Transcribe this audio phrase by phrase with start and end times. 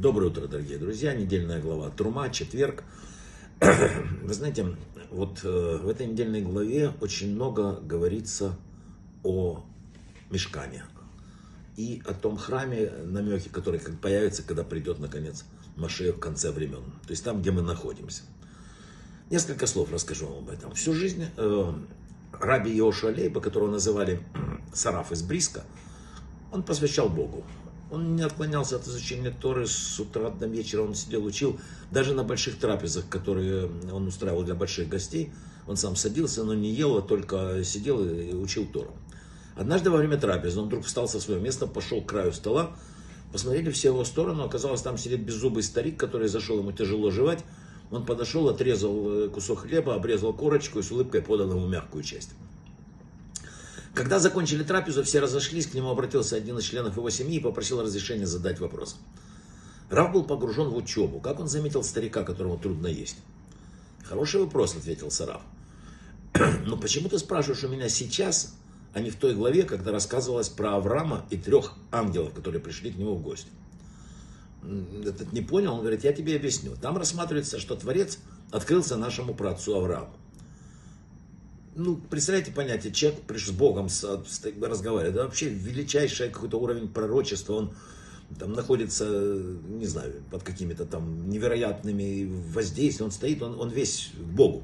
[0.00, 1.12] Доброе утро, дорогие друзья.
[1.12, 2.84] Недельная глава Трума, четверг.
[3.60, 4.64] Вы знаете,
[5.10, 8.56] вот э, в этой недельной главе очень много говорится
[9.22, 9.62] о
[10.30, 10.84] мешкане
[11.76, 15.44] и о том храме, намеки, который как появится, когда придет, наконец,
[15.76, 16.84] Машех в конце времен.
[17.06, 18.22] То есть там, где мы находимся.
[19.28, 20.72] Несколько слов расскажу вам об этом.
[20.72, 21.72] Всю жизнь э,
[22.32, 24.22] раби Йоша Лейба, которого называли
[24.72, 25.62] Сараф из Бриска,
[26.52, 27.44] он посвящал Богу.
[27.90, 31.58] Он не отклонялся от изучения Торы с утра до вечера, он сидел, учил.
[31.90, 35.32] Даже на больших трапезах, которые он устраивал для больших гостей,
[35.66, 38.92] он сам садился, но не ел, а только сидел и учил Тору.
[39.56, 42.76] Однажды во время трапезы он вдруг встал со своего места, пошел к краю стола,
[43.32, 47.44] посмотрели все его сторону, оказалось, там сидит беззубый старик, который зашел, ему тяжело жевать.
[47.90, 52.30] Он подошел, отрезал кусок хлеба, обрезал корочку и с улыбкой подал ему мягкую часть.
[54.00, 57.82] Когда закончили трапезу, все разошлись, к нему обратился один из членов его семьи и попросил
[57.82, 58.96] разрешения задать вопрос.
[59.90, 61.20] Рав был погружен в учебу.
[61.20, 63.18] Как он заметил старика, которому трудно есть?
[64.02, 65.42] Хороший вопрос, ответил Сараф.
[66.64, 68.54] Но почему ты спрашиваешь у меня сейчас,
[68.94, 72.96] а не в той главе, когда рассказывалось про Авраама и трех ангелов, которые пришли к
[72.96, 73.50] нему в гости?
[75.04, 76.74] Этот не понял, он говорит, я тебе объясню.
[76.80, 78.16] Там рассматривается, что Творец
[78.50, 80.16] открылся нашему праотцу Аврааму
[81.80, 86.88] ну, представляете понятие, человек пришел с Богом с, с, разговаривает, да, вообще величайший какой-то уровень
[86.88, 87.74] пророчества, он
[88.38, 94.22] там находится, не знаю, под какими-то там невероятными воздействиями, он стоит, он, он весь к
[94.22, 94.62] Богу.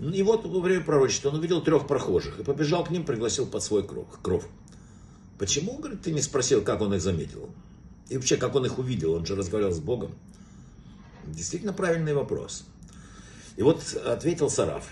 [0.00, 3.62] И вот во время пророчества он увидел трех прохожих и побежал к ним, пригласил под
[3.62, 4.08] свой кров.
[4.22, 4.48] кров.
[5.38, 7.48] Почему, говорит, ты не спросил, как он их заметил?
[8.08, 9.12] И вообще, как он их увидел?
[9.12, 10.12] Он же разговаривал с Богом.
[11.26, 12.64] Действительно правильный вопрос.
[13.56, 14.88] И вот ответил Сараф.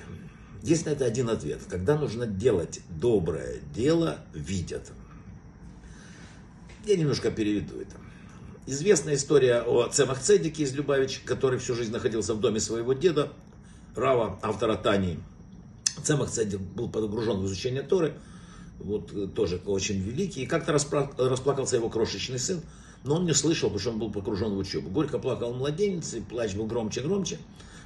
[0.62, 1.60] Есть на это один ответ.
[1.68, 4.90] Когда нужно делать доброе дело, видят.
[6.86, 7.96] Я немножко переведу это.
[8.66, 13.32] Известная история о Цемах Цедике из Любавич, который всю жизнь находился в доме своего деда,
[13.96, 15.18] Рава, автора Тани.
[16.02, 18.14] Цемах Цедик был погружен в изучение Торы,
[18.78, 20.42] вот э, тоже очень великий.
[20.42, 22.60] И как-то расплакался его крошечный сын,
[23.02, 24.90] но он не слышал, потому что он был погружен в учебу.
[24.90, 27.38] Горько плакал младенец, и плач был громче и громче,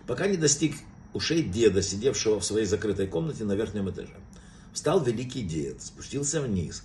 [0.06, 0.74] пока не достиг
[1.14, 4.14] ушей деда, сидевшего в своей закрытой комнате на верхнем этаже.
[4.72, 6.82] Встал великий дед, спустился вниз,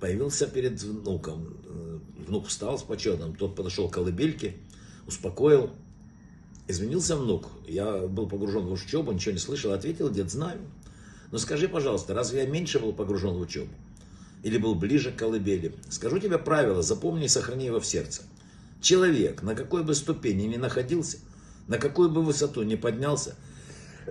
[0.00, 1.56] появился перед внуком.
[1.66, 4.56] Э, внук встал с почетом, тот подошел к колыбельке,
[5.06, 5.70] успокоил.
[6.68, 7.46] Изменился внук.
[7.68, 9.72] Я был погружен в учебу, ничего не слышал.
[9.72, 10.58] Ответил дед, знаю.
[11.30, 13.70] Но скажи, пожалуйста, разве я меньше был погружен в учебу?
[14.42, 15.74] Или был ближе к колыбели?
[15.90, 18.22] Скажу тебе правило, запомни и сохрани его в сердце.
[18.80, 21.18] Человек, на какой бы ступени ни находился,
[21.68, 23.36] на какую бы высоту ни поднялся,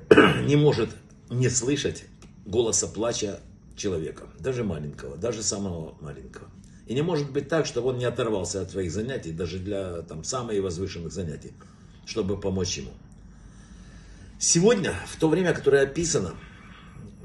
[0.46, 0.90] не может
[1.30, 2.06] не слышать
[2.46, 3.40] голоса плача
[3.76, 6.48] человека, даже маленького, даже самого маленького.
[6.88, 10.24] И не может быть так, чтобы он не оторвался от своих занятий, даже для там,
[10.24, 11.54] самых возвышенных занятий,
[12.06, 12.92] чтобы помочь ему.
[14.38, 16.36] Сегодня, в то время, которое описано,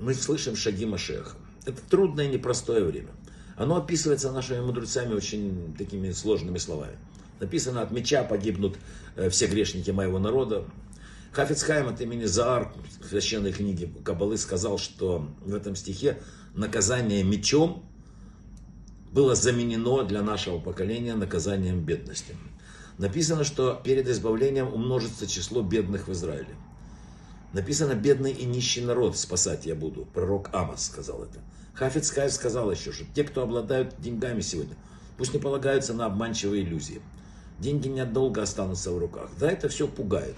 [0.00, 1.36] мы слышим шаги Машеха.
[1.66, 3.10] Это трудное и непростое время.
[3.56, 6.96] Оно описывается нашими мудрецами очень такими сложными словами.
[7.40, 8.78] Написано, от меча погибнут
[9.16, 10.64] э, все грешники моего народа,
[11.32, 16.20] Хафицхайм от имени Заар в священной книге Кабалы сказал, что в этом стихе
[16.54, 17.84] наказание мечом
[19.12, 22.36] было заменено для нашего поколения наказанием бедности.
[22.98, 26.56] Написано, что перед избавлением умножится число бедных в Израиле.
[27.52, 30.06] Написано, бедный и нищий народ спасать я буду.
[30.06, 31.38] Пророк Амос сказал это.
[31.74, 34.76] Хафиц сказал еще, что те, кто обладают деньгами сегодня,
[35.16, 37.00] пусть не полагаются на обманчивые иллюзии.
[37.60, 39.30] Деньги недолго останутся в руках.
[39.38, 40.36] Да, это все пугает.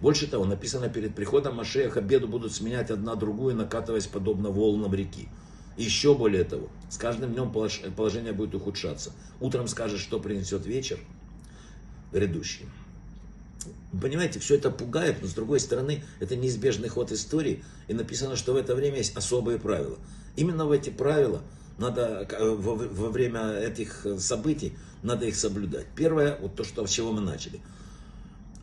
[0.00, 5.28] Больше того, написано перед приходом Машеха беду будут сменять одна другую, накатываясь подобно волнам реки.
[5.76, 9.12] Еще более того, с каждым днем положение будет ухудшаться.
[9.40, 10.98] Утром скажешь, что принесет вечер
[12.12, 12.66] грядущий.
[14.00, 17.64] Понимаете, все это пугает, но с другой стороны, это неизбежный ход истории.
[17.88, 19.98] И написано, что в это время есть особые правила.
[20.36, 21.42] Именно в эти правила
[21.78, 25.86] надо во, во время этих событий надо их соблюдать.
[25.94, 27.60] Первое, вот то, что, с чего мы начали–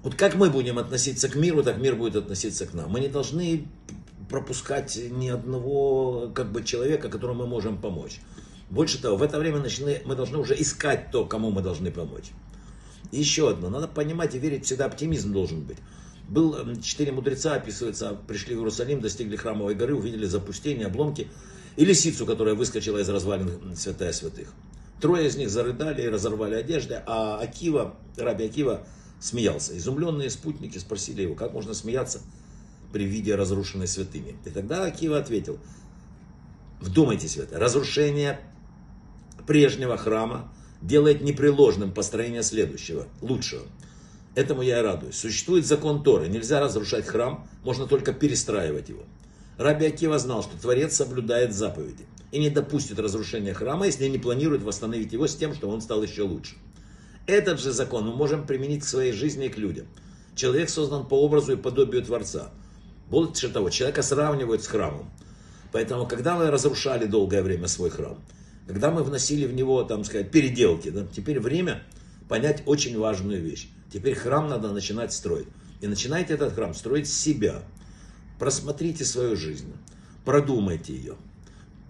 [0.03, 2.91] вот как мы будем относиться к миру, так мир будет относиться к нам.
[2.91, 3.67] Мы не должны
[4.29, 8.19] пропускать ни одного как бы, человека, которому мы можем помочь.
[8.69, 12.31] Больше того, в это время начны, мы должны уже искать то, кому мы должны помочь.
[13.11, 15.77] Еще одно, надо понимать и верить, всегда оптимизм должен быть.
[16.27, 21.27] Был четыре мудреца, описывается, пришли в Иерусалим, достигли храмовой горы, увидели запустение, обломки
[21.75, 24.47] и лисицу, которая выскочила из развалин святая святых.
[24.99, 28.87] Трое из них зарыдали и разорвали одежды, а Акива, раби Акива,
[29.23, 29.75] смеялся.
[29.77, 32.19] Изумленные спутники спросили его, как можно смеяться
[32.91, 34.35] при виде разрушенной святыни.
[34.45, 35.59] И тогда Акива ответил,
[36.81, 38.39] вдумайтесь в это, разрушение
[39.47, 43.63] прежнего храма делает непреложным построение следующего, лучшего.
[44.35, 45.15] Этому я и радуюсь.
[45.15, 46.27] Существует закон Торы.
[46.27, 49.03] Нельзя разрушать храм, можно только перестраивать его.
[49.57, 54.63] Раби Акива знал, что Творец соблюдает заповеди и не допустит разрушения храма, если не планирует
[54.63, 56.55] восстановить его с тем, что он стал еще лучше.
[57.25, 59.87] Этот же закон мы можем применить к своей жизни и к людям.
[60.35, 62.51] Человек создан по образу и подобию Творца.
[63.09, 65.09] Больше того, человека сравнивают с храмом.
[65.71, 68.17] Поэтому, когда мы разрушали долгое время свой храм,
[68.67, 71.83] когда мы вносили в него, там сказать, переделки, да, теперь время
[72.27, 73.69] понять очень важную вещь.
[73.91, 75.47] Теперь храм надо начинать строить.
[75.81, 77.63] И начинайте этот храм строить с себя.
[78.39, 79.73] Просмотрите свою жизнь,
[80.25, 81.15] продумайте ее.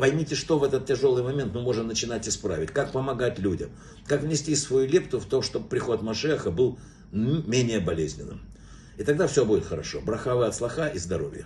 [0.03, 3.69] Поймите, что в этот тяжелый момент мы можем начинать исправить, как помогать людям,
[4.05, 6.77] как внести свою лепту в то, чтобы приход Машеха был
[7.13, 8.41] менее болезненным.
[8.97, 10.01] И тогда все будет хорошо.
[10.01, 11.45] Брахавы от слаха и здоровья.